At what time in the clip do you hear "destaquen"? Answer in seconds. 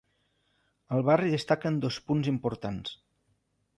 1.33-1.77